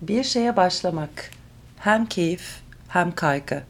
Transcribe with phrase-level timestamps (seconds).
[0.00, 1.30] Bir şeye başlamak
[1.78, 3.62] hem keyif hem kaygı,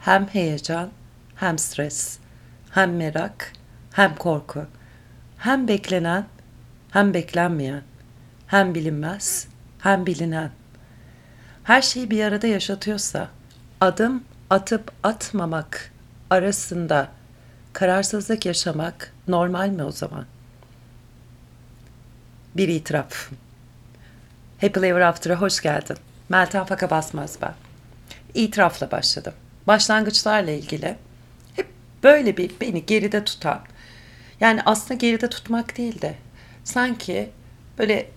[0.00, 0.90] hem heyecan
[1.34, 2.18] hem stres,
[2.70, 3.52] hem merak
[3.92, 4.66] hem korku,
[5.38, 6.26] hem beklenen
[6.90, 7.82] hem beklenmeyen,
[8.46, 9.48] hem bilinmez
[9.78, 10.50] hem bilinen.
[11.64, 13.28] Her şeyi bir arada yaşatıyorsa
[13.80, 15.92] adım atıp atmamak
[16.30, 17.08] arasında
[17.72, 20.24] kararsızlık yaşamak normal mi o zaman?
[22.56, 23.30] Bir itiraf.
[24.60, 25.96] Happy Ever After'a hoş geldin.
[26.28, 27.54] Meltem Faka Basmaz ben.
[28.34, 29.32] İtirafla başladım.
[29.66, 30.96] Başlangıçlarla ilgili
[31.56, 31.66] hep
[32.02, 33.60] böyle bir beni geride tutan,
[34.40, 36.14] yani aslında geride tutmak değil de
[36.64, 37.30] sanki
[37.78, 38.10] böyle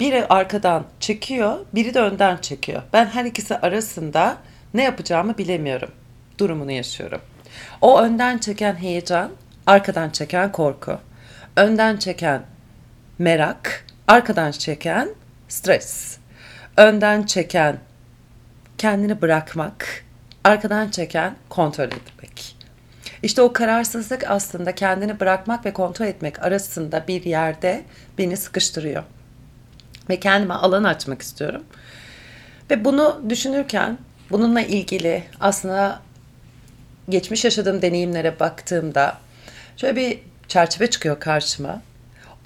[0.00, 2.82] biri arkadan çekiyor, biri de önden çekiyor.
[2.92, 4.36] Ben her ikisi arasında
[4.74, 5.90] ne yapacağımı bilemiyorum.
[6.38, 7.20] Durumunu yaşıyorum.
[7.80, 9.30] O önden çeken heyecan,
[9.66, 10.98] arkadan çeken korku.
[11.56, 12.42] Önden çeken
[13.18, 15.08] merak, arkadan çeken
[15.50, 16.18] stres.
[16.76, 17.78] Önden çeken
[18.78, 20.04] kendini bırakmak,
[20.44, 22.56] arkadan çeken kontrol etmek.
[23.22, 27.84] İşte o kararsızlık aslında kendini bırakmak ve kontrol etmek arasında bir yerde
[28.18, 29.02] beni sıkıştırıyor.
[30.10, 31.64] Ve kendime alan açmak istiyorum.
[32.70, 33.98] Ve bunu düşünürken
[34.30, 36.00] bununla ilgili aslında
[37.08, 39.18] geçmiş yaşadığım deneyimlere baktığımda
[39.76, 41.82] şöyle bir çerçeve çıkıyor karşıma.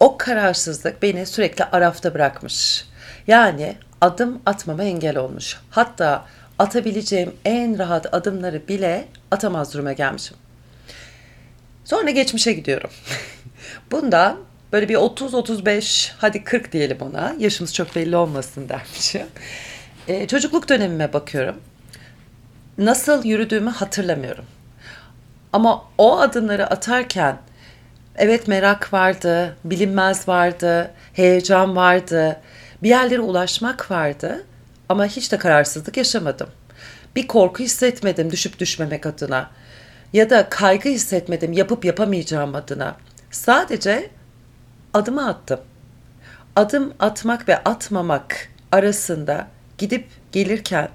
[0.01, 2.85] O kararsızlık beni sürekli arafta bırakmış.
[3.27, 5.57] Yani adım atmama engel olmuş.
[5.71, 6.25] Hatta
[6.59, 10.37] atabileceğim en rahat adımları bile atamaz duruma gelmişim.
[11.85, 12.91] Sonra geçmişe gidiyorum.
[13.91, 14.37] Bunda
[14.73, 17.35] böyle bir 30-35 hadi 40 diyelim ona.
[17.39, 19.27] Yaşımız çok belli olmasın dermişim.
[20.09, 21.57] Ee, çocukluk dönemime bakıyorum.
[22.79, 24.45] Nasıl yürüdüğümü hatırlamıyorum.
[25.53, 27.37] Ama o adımları atarken
[28.17, 32.41] evet merak vardı, bilinmez vardı, heyecan vardı,
[32.83, 34.45] bir yerlere ulaşmak vardı
[34.89, 36.49] ama hiç de kararsızlık yaşamadım.
[37.17, 39.51] Bir korku hissetmedim düşüp düşmemek adına
[40.13, 42.97] ya da kaygı hissetmedim yapıp yapamayacağım adına.
[43.31, 44.11] Sadece
[44.95, 45.61] adımı attım.
[46.57, 49.49] Adım atmak ve atmamak arasında
[49.79, 50.89] gidip gelirken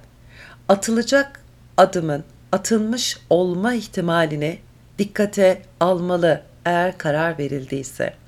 [0.68, 1.40] atılacak
[1.76, 4.58] adımın atılmış olma ihtimalini
[4.98, 8.19] dikkate almalı eğer karar verildiyse.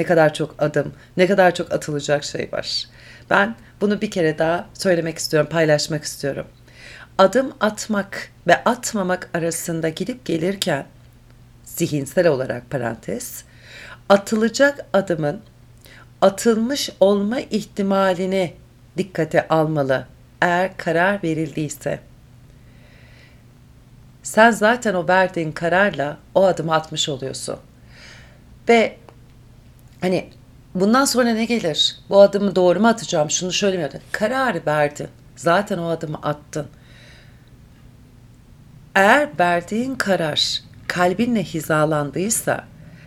[0.00, 2.88] Ne kadar çok adım, ne kadar çok atılacak şey var.
[3.30, 6.46] Ben bunu bir kere daha söylemek istiyorum, paylaşmak istiyorum.
[7.18, 10.86] Adım atmak ve atmamak arasında gidip gelirken
[11.64, 13.44] zihinsel olarak parantez
[14.08, 15.40] atılacak adımın
[16.20, 18.54] atılmış olma ihtimalini
[18.96, 20.06] dikkate almalı
[20.40, 22.00] eğer karar verildiyse.
[24.22, 27.56] Sen zaten o verdiğin kararla o adımı atmış oluyorsun.
[28.68, 28.96] Ve
[30.00, 30.30] hani
[30.74, 31.96] bundan sonra ne gelir?
[32.08, 33.30] Bu adımı doğru mu atacağım?
[33.30, 34.06] Şunu şöyle mi yapayım?
[34.12, 35.08] Kararı verdin.
[35.36, 36.66] Zaten o adımı attın.
[38.94, 42.64] Eğer verdiğin karar kalbinle hizalandıysa,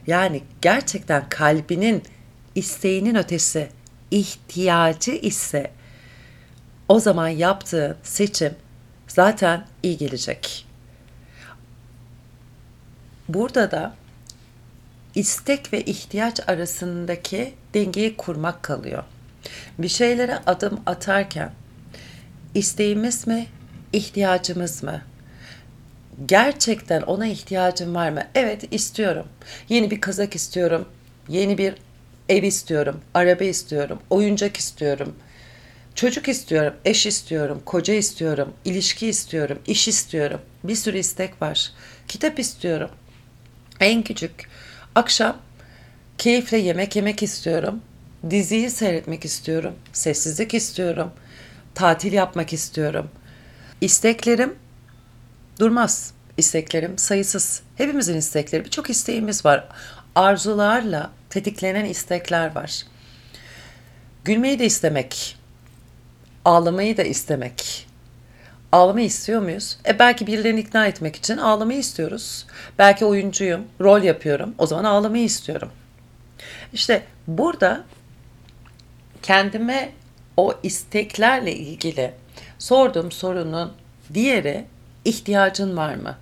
[0.07, 2.03] yani gerçekten kalbinin
[2.55, 3.69] isteğinin ötesi
[4.11, 5.71] ihtiyacı ise
[6.89, 8.55] o zaman yaptığın seçim
[9.07, 10.65] zaten iyi gelecek.
[13.29, 13.95] Burada da
[15.15, 19.03] istek ve ihtiyaç arasındaki dengeyi kurmak kalıyor.
[19.77, 21.51] Bir şeylere adım atarken
[22.55, 23.47] isteğimiz mi,
[23.93, 25.01] ihtiyacımız mı?
[26.25, 28.23] Gerçekten ona ihtiyacım var mı?
[28.35, 29.25] Evet istiyorum.
[29.69, 30.85] Yeni bir kazak istiyorum.
[31.29, 31.73] Yeni bir
[32.29, 33.01] ev istiyorum.
[33.13, 33.99] Araba istiyorum.
[34.09, 35.15] Oyuncak istiyorum.
[35.95, 40.41] Çocuk istiyorum, eş istiyorum, koca istiyorum, ilişki istiyorum, iş istiyorum.
[40.63, 41.71] Bir sürü istek var.
[42.07, 42.89] Kitap istiyorum.
[43.79, 44.49] En küçük
[44.95, 45.37] akşam
[46.17, 47.81] keyifle yemek yemek istiyorum.
[48.29, 49.73] Diziyi seyretmek istiyorum.
[49.93, 51.11] Sessizlik istiyorum.
[51.75, 53.09] Tatil yapmak istiyorum.
[53.81, 54.55] İsteklerim
[55.59, 56.13] durmaz.
[56.37, 57.61] İsteklerim sayısız.
[57.75, 59.67] Hepimizin istekleri, birçok isteğimiz var.
[60.15, 62.83] Arzularla tetiklenen istekler var.
[64.25, 65.37] Gülmeyi de istemek,
[66.45, 67.87] ağlamayı da istemek.
[68.73, 69.77] Ağlamayı istiyor muyuz?
[69.87, 72.45] E belki birilerini ikna etmek için ağlamayı istiyoruz.
[72.79, 74.55] Belki oyuncuyum, rol yapıyorum.
[74.57, 75.69] O zaman ağlamayı istiyorum.
[76.73, 77.83] İşte burada
[79.21, 79.89] kendime
[80.37, 82.13] o isteklerle ilgili
[82.59, 83.73] sorduğum sorunun
[84.13, 84.65] diğeri
[85.05, 86.17] ihtiyacın var mı?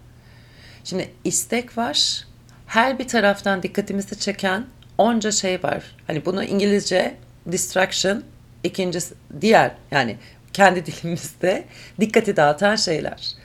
[0.84, 2.28] Şimdi istek var.
[2.68, 4.66] Her bir taraftan dikkatimizi çeken
[4.98, 5.96] onca şey var.
[6.08, 7.16] Hani bunu İngilizce
[7.52, 8.24] distraction,
[8.64, 10.18] ikincisi diğer yani
[10.54, 11.66] kendi dilimizde
[12.00, 13.36] dikkati dağıtan şeyler.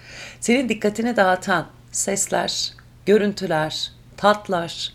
[0.40, 2.72] Senin dikkatini dağıtan sesler,
[3.06, 4.92] görüntüler, tatlar,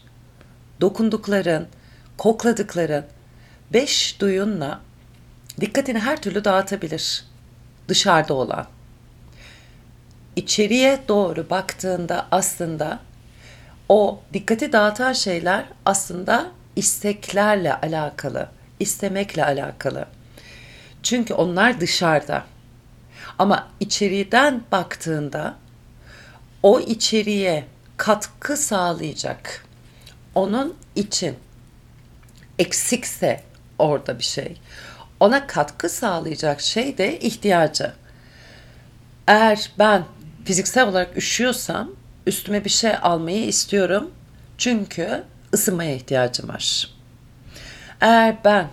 [0.82, 1.68] dokundukların,
[2.18, 3.06] kokladıkların,
[3.74, 4.82] beş duyunla
[5.62, 7.26] dikkatini her türlü dağıtabilir.
[7.88, 8.68] Dışarıda olan.
[10.36, 13.00] İçeriye doğru baktığında aslında
[13.90, 18.50] o dikkati dağıtan şeyler aslında isteklerle alakalı,
[18.80, 20.06] istemekle alakalı.
[21.04, 22.46] Çünkü onlar dışarıda.
[23.40, 25.56] Ama içeriden baktığında
[26.64, 27.66] o içeriye
[27.98, 29.66] katkı sağlayacak.
[30.36, 31.36] Onun için
[32.60, 33.44] eksikse
[33.80, 34.58] orada bir şey.
[35.20, 37.94] Ona katkı sağlayacak şey de ihtiyacı.
[39.28, 40.06] Eğer ben
[40.46, 41.92] fiziksel olarak üşüyorsam
[42.28, 44.12] üstüme bir şey almayı istiyorum.
[44.58, 45.24] Çünkü
[45.54, 46.90] ısınmaya ihtiyacım var.
[48.02, 48.68] Eğer ben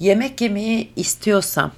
[0.00, 1.72] yemek yemeyi istiyorsam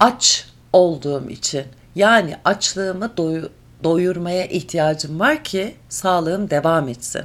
[0.00, 3.48] aç olduğum için yani açlığımı doy-
[3.84, 7.24] doyurmaya ihtiyacım var ki sağlığım devam etsin.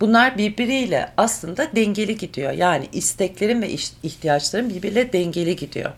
[0.00, 2.52] Bunlar birbiriyle aslında dengeli gidiyor.
[2.52, 3.70] Yani isteklerim ve
[4.02, 5.92] ihtiyaçlarım birbiriyle dengeli gidiyor.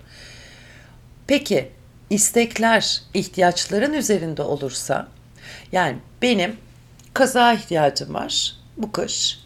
[1.27, 1.69] Peki
[2.11, 5.09] istekler ihtiyaçların üzerinde olursa
[5.73, 6.57] yani benim
[7.15, 9.39] kaza ihtiyacım var bu kış.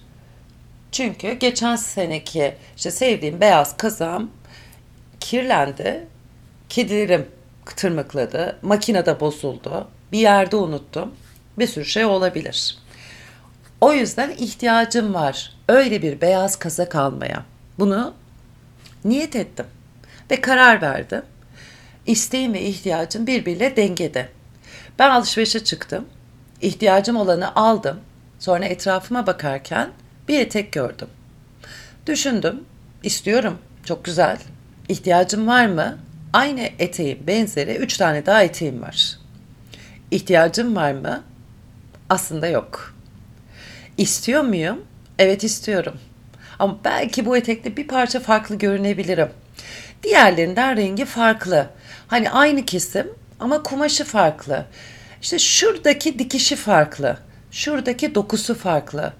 [0.96, 4.30] Çünkü geçen seneki işte sevdiğim beyaz kazam
[5.20, 6.06] kirlendi.
[6.68, 7.28] Kedilerim
[7.76, 8.58] tırmıkladı.
[8.62, 9.88] Makinede bozuldu.
[10.12, 11.14] Bir yerde unuttum.
[11.58, 12.78] Bir sürü şey olabilir.
[13.80, 15.52] O yüzden ihtiyacım var.
[15.68, 17.44] Öyle bir beyaz kazak almaya.
[17.78, 18.14] Bunu
[19.04, 19.66] niyet ettim
[20.30, 21.22] ve karar verdim.
[22.06, 24.28] İsteğim ve ihtiyacım birbiriyle dengede.
[24.98, 26.06] Ben alışverişe çıktım.
[26.60, 28.00] İhtiyacım olanı aldım.
[28.38, 29.90] Sonra etrafıma bakarken
[30.28, 31.08] bir etek gördüm.
[32.06, 32.64] Düşündüm.
[33.02, 33.58] İstiyorum.
[33.84, 34.38] Çok güzel.
[34.88, 35.98] İhtiyacım var mı?
[36.32, 39.18] Aynı eteğin benzeri üç tane daha eteğim var.
[40.10, 41.22] İhtiyacım var mı?
[42.10, 42.94] Aslında yok.
[43.96, 44.84] İstiyor muyum?
[45.18, 45.98] Evet istiyorum.
[46.58, 49.28] Ama belki bu etekte bir parça farklı görünebilirim.
[50.02, 51.66] Diğerlerinden rengi farklı.
[52.08, 53.06] Hani aynı kesim
[53.40, 54.66] ama kumaşı farklı.
[55.22, 57.18] İşte şuradaki dikişi farklı.
[57.50, 59.12] Şuradaki dokusu farklı.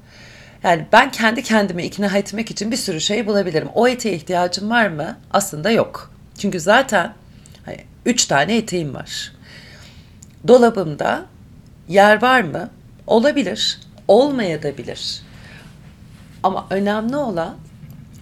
[0.66, 3.68] Yani ben kendi kendimi ikna etmek için bir sürü şey bulabilirim.
[3.74, 5.18] O eteğe ihtiyacım var mı?
[5.30, 6.12] Aslında yok.
[6.38, 7.12] Çünkü zaten
[7.64, 9.32] hani, üç tane eteğim var.
[10.48, 11.26] Dolabımda
[11.88, 12.70] yer var mı?
[13.06, 13.80] Olabilir.
[14.08, 15.22] Olmayabilir.
[16.42, 17.56] Ama önemli olan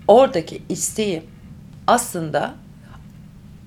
[0.09, 1.25] oradaki isteğim
[1.87, 2.55] aslında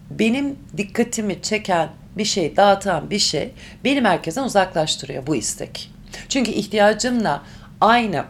[0.10, 3.52] benim dikkatimi çeken bir şey, dağıtan bir şey
[3.84, 5.92] beni merkezden uzaklaştırıyor bu istek.
[6.30, 7.44] Çünkü ihtiyacımla
[7.82, 8.26] aynı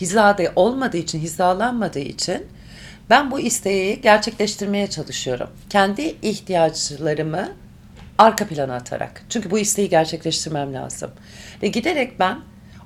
[0.00, 2.46] hizada olmadığı için, hizalanmadığı için
[3.10, 5.50] ben bu isteği gerçekleştirmeye çalışıyorum.
[5.70, 7.48] Kendi ihtiyaçlarımı
[8.18, 9.22] arka plana atarak.
[9.28, 11.10] Çünkü bu isteği gerçekleştirmem lazım.
[11.62, 12.38] Ve giderek ben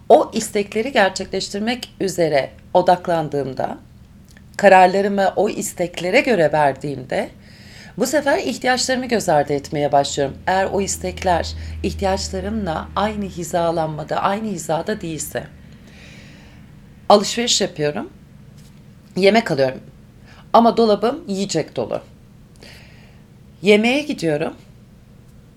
[0.08, 3.78] o istekleri gerçekleştirmek üzere odaklandığımda,
[4.56, 7.30] kararlarımı o isteklere göre verdiğimde
[7.98, 10.36] bu sefer ihtiyaçlarımı göz ardı etmeye başlıyorum.
[10.46, 15.44] Eğer o istekler ihtiyaçlarımla aynı hizalanmada, aynı hizada değilse.
[17.12, 18.10] Alışveriş yapıyorum.
[19.16, 19.80] Yemek alıyorum.
[20.52, 22.00] Ama dolabım yiyecek dolu.
[23.62, 24.54] Yemeğe gidiyorum.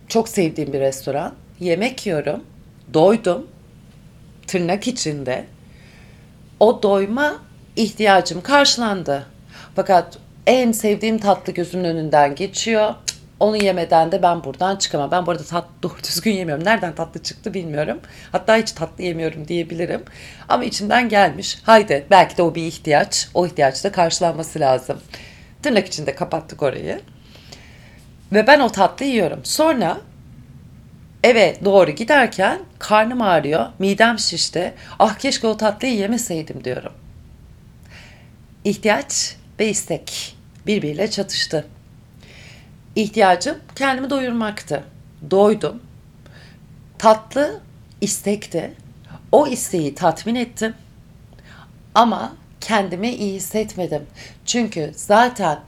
[0.08, 1.34] Çok sevdiğim bir restoran.
[1.60, 2.44] Yemek yiyorum.
[2.94, 3.48] Doydum.
[4.48, 5.46] Tırnak içinde.
[6.60, 7.40] O doyma
[7.76, 9.28] ihtiyacım karşılandı.
[9.76, 10.18] Fakat
[10.48, 12.96] en sevdiğim tatlı gözümün önünden geçiyor.
[13.40, 15.12] Onu yemeden de ben buradan çıkamam.
[15.12, 16.66] Ben burada tatlı doğru düzgün yemiyorum.
[16.66, 18.00] Nereden tatlı çıktı bilmiyorum.
[18.32, 20.04] Hatta hiç tatlı yemiyorum diyebilirim.
[20.50, 21.58] Ama içimden gelmiş.
[21.64, 23.30] Haydi belki de o bir ihtiyaç.
[23.34, 25.00] O ihtiyaç da karşılanması lazım.
[25.64, 27.02] Tırnak içinde kapattık orayı.
[28.32, 29.40] Ve ben o tatlı yiyorum.
[29.44, 29.98] Sonra
[31.24, 34.74] eve doğru giderken karnım ağrıyor, midem şişti.
[35.00, 36.94] Ah keşke o tatlıyı yemeseydim diyorum.
[38.64, 40.36] İhtiyaç ve istek
[40.68, 41.66] birbiriyle çatıştı.
[42.96, 44.84] İhtiyacım kendimi doyurmaktı.
[45.32, 45.82] Doydum.
[46.98, 47.60] Tatlı
[48.02, 48.74] istekti.
[49.32, 50.74] O isteği tatmin ettim.
[51.96, 54.02] Ama kendimi iyi hissetmedim.
[54.46, 55.60] Çünkü zaten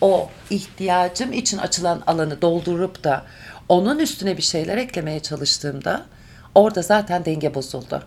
[0.00, 3.24] o ihtiyacım için açılan alanı doldurup da
[3.68, 6.06] onun üstüne bir şeyler eklemeye çalıştığımda
[6.54, 8.02] orada zaten denge bozuldu.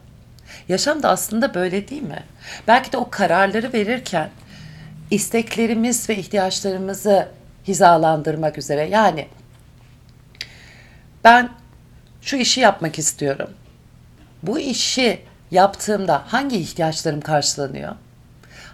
[0.70, 2.24] Yaşam da aslında böyle değil mi?
[2.68, 4.30] Belki de o kararları verirken
[5.12, 7.28] isteklerimiz ve ihtiyaçlarımızı
[7.68, 8.90] hizalandırmak üzere.
[8.90, 9.28] Yani
[11.24, 11.50] ben
[12.22, 13.50] şu işi yapmak istiyorum.
[14.44, 17.96] Bu işi yaptığımda hangi ihtiyaçlarım karşılanıyor?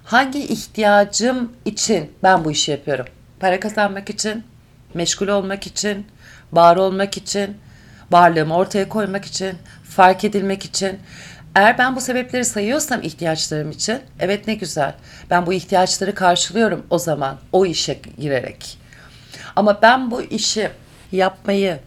[0.03, 3.05] Hangi ihtiyacım için ben bu işi yapıyorum?
[3.39, 4.43] Para kazanmak için,
[4.93, 6.07] meşgul olmak için,
[6.53, 7.57] var olmak için,
[8.11, 10.99] varlığımı ortaya koymak için, fark edilmek için.
[11.55, 14.93] Eğer ben bu sebepleri sayıyorsam ihtiyaçlarım için, evet ne güzel.
[15.29, 18.77] Ben bu ihtiyaçları karşılıyorum o zaman o işe girerek.
[19.55, 20.69] Ama ben bu işi
[21.11, 21.79] yapmayı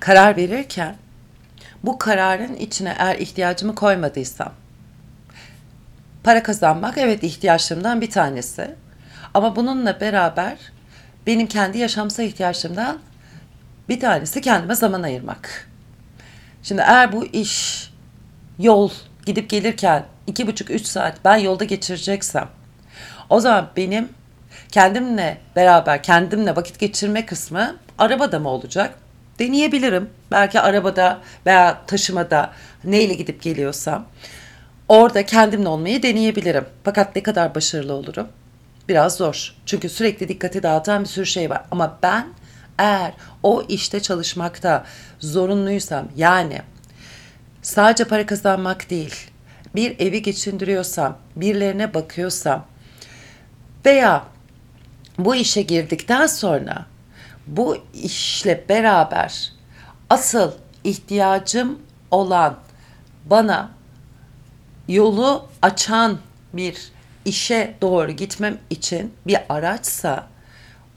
[0.00, 0.96] karar verirken
[1.82, 4.52] bu kararın içine eğer ihtiyacımı koymadıysam
[6.26, 8.74] para kazanmak evet ihtiyaçlarımdan bir tanesi.
[9.34, 10.56] Ama bununla beraber
[11.26, 12.98] benim kendi yaşamsal ihtiyaçlarımdan
[13.88, 15.68] bir tanesi kendime zaman ayırmak.
[16.62, 17.90] Şimdi eğer bu iş
[18.58, 18.90] yol
[19.26, 22.48] gidip gelirken iki buçuk üç saat ben yolda geçireceksem
[23.30, 24.08] o zaman benim
[24.72, 28.94] kendimle beraber kendimle vakit geçirme kısmı arabada mı olacak?
[29.38, 30.10] Deneyebilirim.
[30.30, 32.52] Belki arabada veya taşımada
[32.84, 34.06] neyle gidip geliyorsam
[34.88, 36.64] orada kendimle olmayı deneyebilirim.
[36.84, 38.28] Fakat ne kadar başarılı olurum?
[38.88, 39.54] Biraz zor.
[39.66, 41.62] Çünkü sürekli dikkati dağıtan bir sürü şey var.
[41.70, 42.26] Ama ben
[42.78, 44.84] eğer o işte çalışmakta
[45.20, 46.62] zorunluysam yani
[47.66, 49.14] sadece para kazanmak değil
[49.74, 52.66] bir evi geçindiriyorsam, birilerine bakıyorsam
[53.86, 54.24] veya
[55.18, 56.86] bu işe girdikten sonra
[57.46, 59.52] bu işle beraber
[60.10, 60.52] asıl
[60.84, 61.78] ihtiyacım
[62.10, 62.56] olan
[63.24, 63.70] bana
[64.88, 66.18] yolu açan
[66.52, 66.92] bir
[67.24, 70.26] işe doğru gitmem için bir araçsa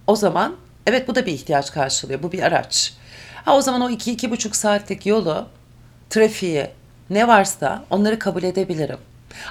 [0.07, 0.55] o zaman
[0.87, 2.23] evet bu da bir ihtiyaç karşılıyor.
[2.23, 2.93] Bu bir araç.
[3.45, 5.47] Ha, o zaman o iki, iki buçuk saatlik yolu,
[6.09, 6.67] trafiği
[7.09, 8.97] ne varsa onları kabul edebilirim.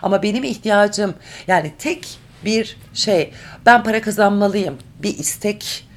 [0.02, 1.14] Ama benim ihtiyacım
[1.46, 3.32] yani tek bir şey
[3.66, 5.88] ben para kazanmalıyım bir istek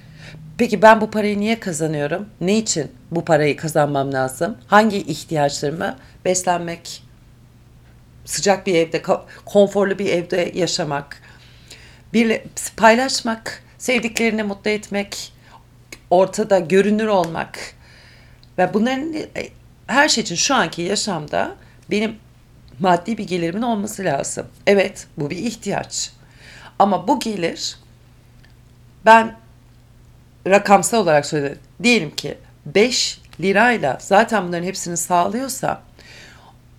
[0.61, 2.29] Peki ben bu parayı niye kazanıyorum?
[2.41, 4.57] Ne için bu parayı kazanmam lazım?
[4.67, 5.95] Hangi ihtiyaçlarımı?
[6.25, 7.03] Beslenmek,
[8.25, 9.01] sıcak bir evde,
[9.45, 11.21] konforlu bir evde yaşamak,
[12.13, 12.41] bir
[12.77, 15.33] paylaşmak, sevdiklerini mutlu etmek,
[16.09, 17.59] ortada görünür olmak
[18.57, 19.49] ve bunların e,
[19.87, 21.55] her şey için şu anki yaşamda
[21.91, 22.15] benim
[22.79, 24.47] maddi bir gelirimin olması lazım.
[24.67, 26.11] Evet, bu bir ihtiyaç.
[26.79, 27.77] Ama bu gelir
[29.05, 29.35] ben
[30.47, 31.59] rakamsal olarak söyledim.
[31.83, 35.81] Diyelim ki 5 lirayla zaten bunların hepsini sağlıyorsa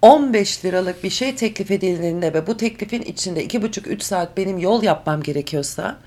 [0.02, 5.22] 15 liralık bir şey teklif edildiğinde ve bu teklifin içinde 2,5-3 saat benim yol yapmam
[5.22, 5.98] gerekiyorsa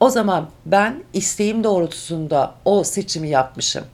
[0.00, 3.84] o zaman ben isteğim doğrultusunda o seçimi yapmışım.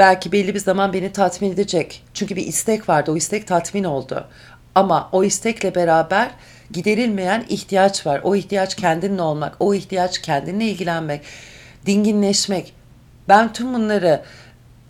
[0.00, 2.02] Belki belli bir zaman beni tatmin edecek.
[2.14, 3.12] Çünkü bir istek vardı.
[3.12, 4.28] O istek tatmin oldu.
[4.74, 6.30] Ama o istekle beraber
[6.70, 8.20] giderilmeyen ihtiyaç var.
[8.24, 11.22] O ihtiyaç kendinle olmak, o ihtiyaç kendinle ilgilenmek,
[11.86, 12.72] dinginleşmek.
[13.28, 14.22] Ben tüm bunları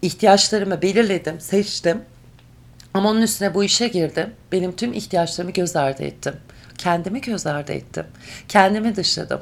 [0.02, 2.02] ihtiyaçlarımı belirledim, seçtim.
[2.94, 4.30] Ama onun üstüne bu işe girdim.
[4.52, 6.34] Benim tüm ihtiyaçlarımı göz ardı ettim.
[6.78, 8.06] Kendimi göz ardı ettim.
[8.48, 9.40] Kendimi dışladım.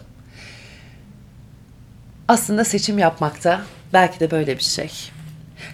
[2.28, 5.17] Aslında seçim yapmakta belki de böyle bir şey.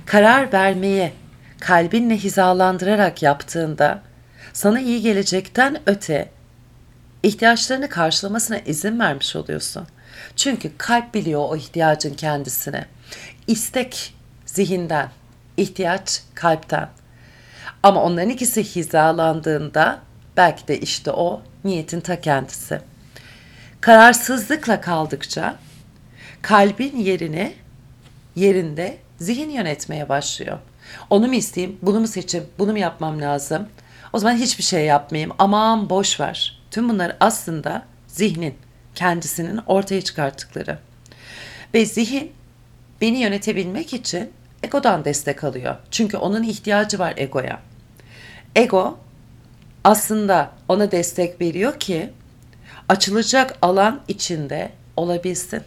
[0.06, 1.12] Karar vermeyi
[1.60, 4.02] kalbinle hizalandırarak yaptığında
[4.52, 6.28] sana iyi gelecekten öte
[7.22, 9.86] ihtiyaçlarını karşılamasına izin vermiş oluyorsun.
[10.36, 12.86] Çünkü kalp biliyor o ihtiyacın kendisine.
[13.46, 14.14] İstek
[14.46, 15.08] zihinden,
[15.56, 16.88] ihtiyaç kalpten.
[17.82, 20.00] Ama onların ikisi hizalandığında
[20.36, 22.80] belki de işte o niyetin ta kendisi.
[23.80, 25.56] Kararsızlıkla kaldıkça
[26.42, 27.54] kalbin yerini
[28.36, 30.58] yerinde zihin yönetmeye başlıyor.
[31.10, 33.68] Onu mu isteyeyim, bunu mu seçeyim, bunu mu yapmam lazım?
[34.12, 35.32] O zaman hiçbir şey yapmayayım.
[35.38, 36.60] Aman boş ver.
[36.70, 38.54] Tüm bunlar aslında zihnin
[38.94, 40.78] kendisinin ortaya çıkarttıkları.
[41.74, 42.32] Ve zihin
[43.00, 44.30] beni yönetebilmek için
[44.62, 45.76] egodan destek alıyor.
[45.90, 47.60] Çünkü onun ihtiyacı var egoya.
[48.56, 48.98] Ego
[49.84, 52.10] aslında ona destek veriyor ki
[52.88, 55.62] açılacak alan içinde olabilsin.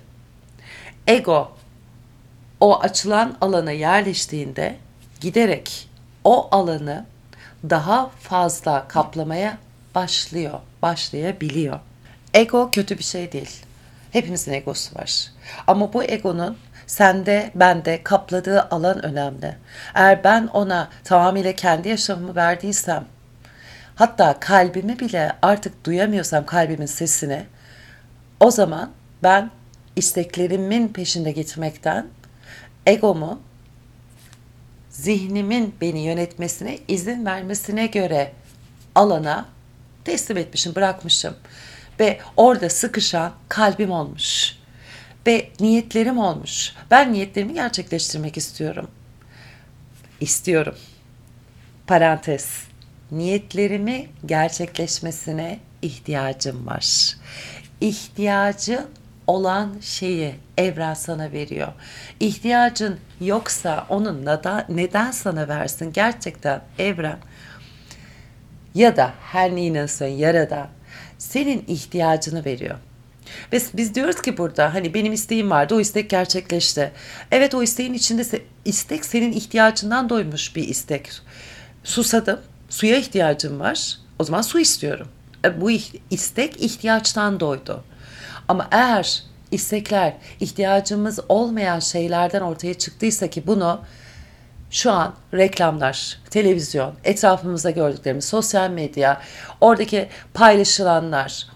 [1.07, 1.57] Ego
[2.59, 4.75] o açılan alana yerleştiğinde
[5.21, 5.89] giderek
[6.23, 7.05] o alanı
[7.69, 9.57] daha fazla kaplamaya
[9.95, 11.79] başlıyor, başlayabiliyor.
[12.33, 13.63] Ego kötü bir şey değil.
[14.11, 15.31] Hepimizin egosu var.
[15.67, 19.55] Ama bu egonun sende, bende kapladığı alan önemli.
[19.95, 23.05] Eğer ben ona tamamıyla kendi yaşamımı verdiysem,
[23.95, 27.43] hatta kalbimi bile artık duyamıyorsam kalbimin sesini,
[28.39, 28.91] o zaman
[29.23, 29.51] ben
[29.95, 32.07] isteklerimin peşinde gitmekten
[32.87, 33.41] egomu
[34.89, 38.31] zihnimin beni yönetmesine izin vermesine göre
[38.95, 39.45] alana
[40.05, 41.35] teslim etmişim, bırakmışım.
[41.99, 44.57] Ve orada sıkışan kalbim olmuş.
[45.27, 46.73] Ve niyetlerim olmuş.
[46.91, 48.87] Ben niyetlerimi gerçekleştirmek istiyorum.
[50.21, 50.75] İstiyorum.
[51.87, 52.63] Parantez.
[53.11, 57.15] Niyetlerimi gerçekleşmesine ihtiyacım var.
[57.81, 58.87] İhtiyacı
[59.27, 61.67] olan şeyi evren sana veriyor.
[62.19, 65.93] İhtiyacın yoksa onun neden, neden sana versin?
[65.93, 67.17] Gerçekten evren
[68.75, 70.67] ya da her ne inanırsan yaradan
[71.17, 72.75] senin ihtiyacını veriyor.
[73.53, 76.91] Ve biz diyoruz ki burada hani benim isteğim vardı o istek gerçekleşti.
[77.31, 81.11] Evet o isteğin içinde se- istek senin ihtiyacından doymuş bir istek.
[81.83, 83.97] Susadım, suya ihtiyacım var.
[84.19, 85.07] O zaman su istiyorum.
[85.45, 85.71] E, bu
[86.09, 87.83] istek ihtiyaçtan doydu.
[88.47, 93.81] Ama eğer istekler ihtiyacımız olmayan şeylerden ortaya çıktıysa ki bunu
[94.71, 99.21] şu an reklamlar, televizyon, etrafımızda gördüklerimiz, sosyal medya,
[99.61, 101.47] oradaki paylaşılanlar,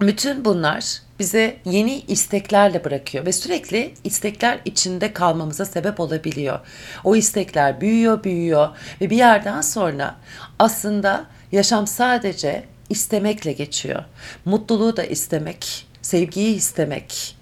[0.00, 6.60] bütün bunlar bize yeni isteklerle bırakıyor ve sürekli istekler içinde kalmamıza sebep olabiliyor.
[7.04, 8.68] O istekler büyüyor, büyüyor
[9.00, 10.14] ve bir yerden sonra
[10.58, 14.04] aslında yaşam sadece istemekle geçiyor.
[14.44, 17.36] Mutluluğu da istemek, sevgiyi istemek,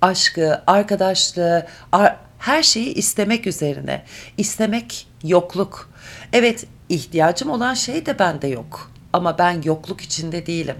[0.00, 4.04] aşkı, arkadaşlığı, ar- her şeyi istemek üzerine.
[4.38, 5.90] İstemek yokluk.
[6.32, 8.90] Evet, ihtiyacım olan şey de bende yok.
[9.12, 10.76] Ama ben yokluk içinde değilim.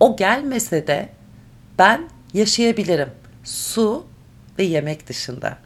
[0.00, 1.08] O gelmese de
[1.78, 3.10] ben yaşayabilirim.
[3.44, 4.06] Su
[4.58, 5.58] ve yemek dışında.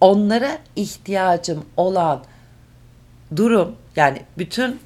[0.00, 2.24] Onlara ihtiyacım olan
[3.36, 4.80] durum yani bütün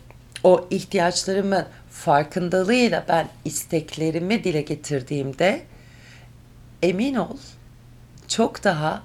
[0.44, 5.62] o ihtiyaçlarımın farkındalığıyla ben isteklerimi dile getirdiğimde
[6.82, 7.36] emin ol
[8.28, 9.02] çok daha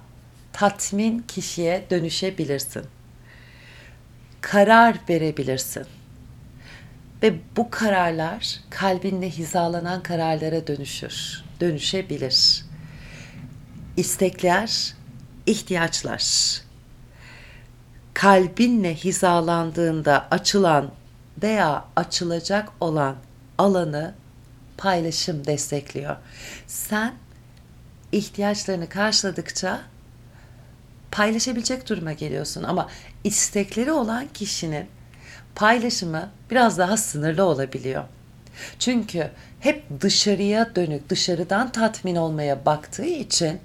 [0.52, 2.84] tatmin kişiye dönüşebilirsin.
[4.40, 5.86] Karar verebilirsin.
[7.22, 12.64] Ve bu kararlar kalbinle hizalanan kararlara dönüşür, dönüşebilir.
[13.96, 14.94] İstekler,
[15.46, 16.24] ihtiyaçlar.
[18.14, 20.90] Kalbinle hizalandığında açılan
[21.42, 23.16] veya açılacak olan
[23.58, 24.14] alanı
[24.76, 26.16] paylaşım destekliyor.
[26.66, 27.14] Sen
[28.12, 29.80] ihtiyaçlarını karşıladıkça
[31.10, 32.88] paylaşabilecek duruma geliyorsun ama
[33.24, 34.86] istekleri olan kişinin
[35.54, 38.04] paylaşımı biraz daha sınırlı olabiliyor.
[38.78, 39.30] Çünkü
[39.60, 43.60] hep dışarıya dönük, dışarıdan tatmin olmaya baktığı için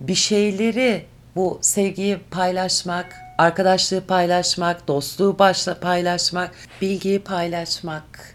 [0.00, 8.34] bir şeyleri bu sevgiyi paylaşmak, arkadaşlığı paylaşmak, dostluğu başla paylaşmak, bilgiyi paylaşmak,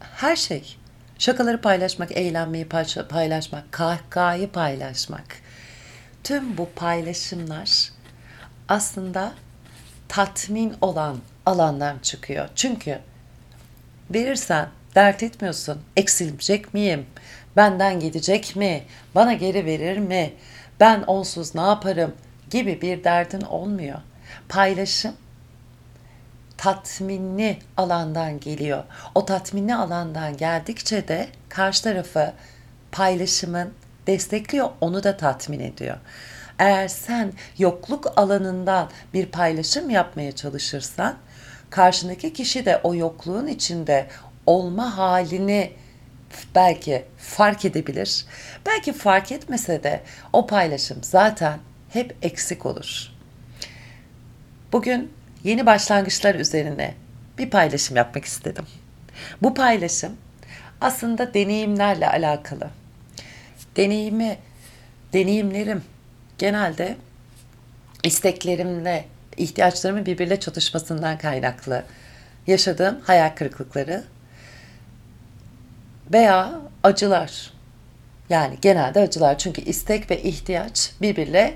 [0.00, 0.76] her şey.
[1.18, 2.68] Şakaları paylaşmak, eğlenmeyi
[3.08, 5.26] paylaşmak, kahkahayı paylaşmak.
[6.24, 7.90] Tüm bu paylaşımlar
[8.68, 9.32] aslında
[10.08, 12.48] tatmin olan alandan çıkıyor.
[12.54, 12.98] Çünkü
[14.10, 15.82] verirsen dert etmiyorsun.
[15.96, 17.06] Eksilecek miyim?
[17.56, 18.84] Benden gidecek mi?
[19.14, 20.32] Bana geri verir mi?
[20.80, 22.14] Ben onsuz ne yaparım?
[22.50, 23.98] Gibi bir derdin olmuyor.
[24.48, 25.14] Paylaşım
[26.56, 28.84] tatminli alandan geliyor.
[29.14, 32.32] O tatminli alandan geldikçe de karşı tarafı
[32.92, 33.72] paylaşımın
[34.06, 35.96] destekliyor, onu da tatmin ediyor.
[36.58, 41.16] Eğer sen yokluk alanından bir paylaşım yapmaya çalışırsan,
[41.70, 44.06] karşındaki kişi de o yokluğun içinde
[44.46, 45.72] olma halini
[46.54, 48.26] belki fark edebilir.
[48.66, 50.00] Belki fark etmese de
[50.32, 51.58] o paylaşım zaten
[51.94, 53.12] hep eksik olur.
[54.72, 55.12] Bugün
[55.44, 56.94] yeni başlangıçlar üzerine
[57.38, 58.64] bir paylaşım yapmak istedim.
[59.42, 60.16] Bu paylaşım
[60.80, 62.70] aslında deneyimlerle alakalı.
[63.76, 64.38] Deneyimi,
[65.12, 65.82] deneyimlerim
[66.38, 66.96] genelde
[68.02, 69.04] isteklerimle,
[69.36, 71.84] ihtiyaçlarımın birbiriyle çatışmasından kaynaklı
[72.46, 74.04] yaşadığım hayal kırıklıkları
[76.12, 77.52] veya acılar.
[78.30, 79.38] Yani genelde acılar.
[79.38, 81.54] Çünkü istek ve ihtiyaç birbiriyle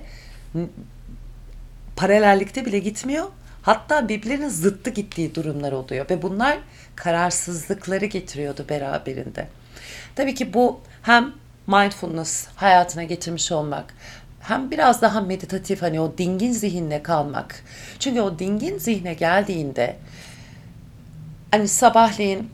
[1.96, 3.26] paralellikte bile gitmiyor.
[3.62, 6.58] Hatta birbirlerinin zıttı gittiği durumlar oluyor ve bunlar
[6.96, 9.48] kararsızlıkları getiriyordu beraberinde.
[10.16, 11.32] Tabii ki bu hem
[11.66, 13.94] mindfulness hayatına getirmiş olmak
[14.40, 17.64] hem biraz daha meditatif hani o dingin zihinle kalmak.
[17.98, 19.96] Çünkü o dingin zihne geldiğinde
[21.50, 22.50] hani sabahleyin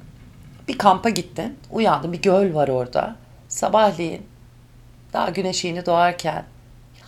[0.69, 3.17] bir kampa gittin, uyandın bir göl var orada.
[3.49, 4.27] Sabahleyin
[5.13, 6.45] daha güneş yeni doğarken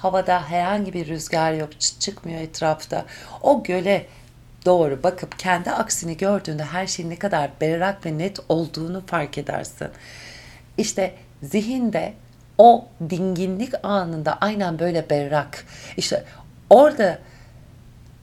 [0.06, 3.04] havada herhangi bir rüzgar yok, çıkmıyor etrafta.
[3.42, 4.06] O göle
[4.66, 9.88] doğru bakıp kendi aksini gördüğünde her şeyin ne kadar berrak ve net olduğunu fark edersin.
[10.78, 12.12] İşte zihinde
[12.58, 15.64] o dinginlik anında aynen böyle berrak.
[15.96, 16.24] İşte
[16.70, 17.18] orada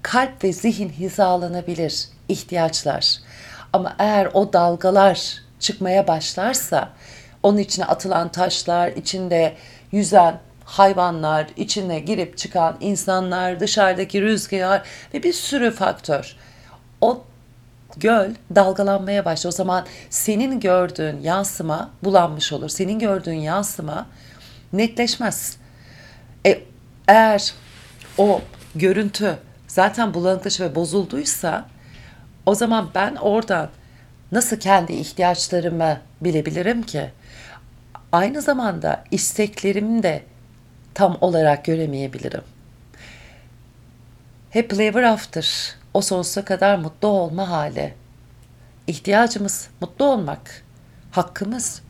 [0.02, 3.20] kalp ve zihin hizalanabilir ihtiyaçlar.
[3.74, 6.90] Ama eğer o dalgalar çıkmaya başlarsa
[7.44, 9.56] onun içine atılan taşlar, içinde
[9.92, 14.82] yüzen hayvanlar, içine girip çıkan insanlar, dışarıdaki rüzgar
[15.14, 16.36] ve bir sürü faktör.
[17.02, 17.24] O
[17.98, 19.50] göl dalgalanmaya başlar.
[19.50, 22.70] O zaman senin gördüğün yansıma bulanmış olur.
[22.70, 24.08] Senin gördüğün yansıma
[24.74, 25.58] netleşmez.
[26.46, 26.62] E,
[27.08, 27.54] eğer
[28.18, 28.42] o
[28.76, 31.66] görüntü zaten bulanıklaşır ve bozulduysa
[32.46, 33.70] O zaman ben oradan
[34.32, 37.10] nasıl kendi ihtiyaçlarımı bilebilirim ki?
[38.12, 40.24] Aynı zamanda isteklerimi de
[40.94, 42.44] tam olarak göremeyebilirim.
[44.54, 47.94] Happily ever after, o sonsuza kadar mutlu olma hali.
[48.88, 50.64] İhtiyacımız mutlu olmak,
[51.12, 51.82] hakkımız.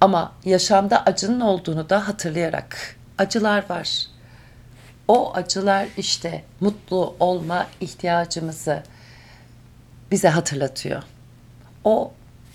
[0.00, 4.06] Ama yaşamda acının olduğunu da hatırlayarak acılar var.
[5.08, 8.82] O acılar işte mutlu olma ihtiyacımızı
[10.10, 11.02] bize hatırlatıyor.
[11.84, 12.12] O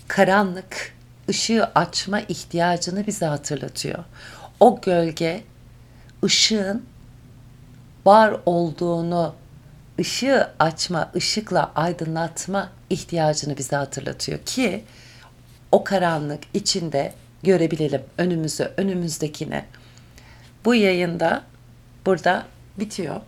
[0.08, 0.94] karanlık
[1.28, 4.04] ışığı açma ihtiyacını bize hatırlatıyor.
[4.62, 5.44] O gölge
[6.24, 6.86] ışığın
[8.06, 9.34] var olduğunu
[10.00, 14.84] ışığı açma, ışıkla aydınlatma ihtiyacını bize hatırlatıyor ki
[15.72, 19.64] o karanlık içinde görebilelim önümüzü, önümüzdekini.
[20.64, 21.42] Bu yayında
[22.06, 22.46] burada
[22.78, 23.20] bitiyor.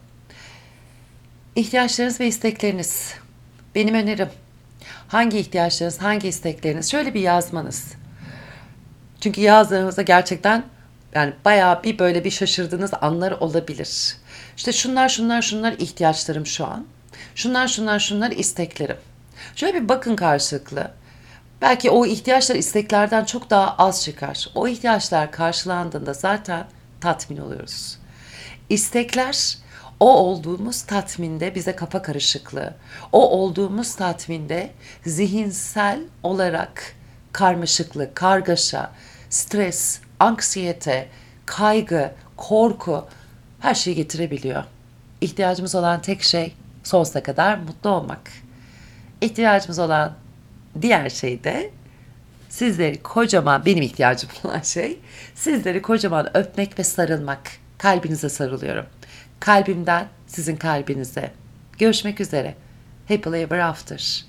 [1.56, 3.14] İhtiyaçlarınız ve istekleriniz.
[3.74, 4.28] Benim önerim
[5.08, 7.92] hangi ihtiyaçlarınız, hangi istekleriniz şöyle bir yazmanız.
[9.20, 10.73] Çünkü yazdığınızda gerçekten
[11.14, 14.16] yani bayağı bir böyle bir şaşırdığınız anlar olabilir.
[14.56, 16.86] İşte şunlar şunlar şunlar ihtiyaçlarım şu an.
[17.34, 18.96] Şunlar şunlar şunlar isteklerim.
[19.56, 20.90] Şöyle bir bakın karşılıklı.
[21.62, 24.48] Belki o ihtiyaçlar isteklerden çok daha az çıkar.
[24.54, 26.66] O ihtiyaçlar karşılandığında zaten
[27.00, 27.98] tatmin oluyoruz.
[28.68, 29.58] İstekler
[30.00, 32.74] o olduğumuz tatminde bize kafa karışıklığı,
[33.12, 34.70] o olduğumuz tatminde
[35.06, 36.94] zihinsel olarak
[37.32, 38.90] karmaşıklık, kargaşa,
[39.30, 41.08] stres, anksiyete,
[41.46, 43.06] kaygı, korku
[43.60, 44.64] her şeyi getirebiliyor.
[45.20, 48.32] İhtiyacımız olan tek şey sonsuza kadar mutlu olmak.
[49.20, 50.12] İhtiyacımız olan
[50.82, 51.70] diğer şey de
[52.48, 54.98] sizleri kocaman benim ihtiyacım olan şey
[55.34, 57.40] sizleri kocaman öpmek ve sarılmak.
[57.78, 58.86] Kalbinize sarılıyorum.
[59.40, 61.30] Kalbimden sizin kalbinize.
[61.78, 62.54] Görüşmek üzere.
[63.08, 64.24] Happily ever after.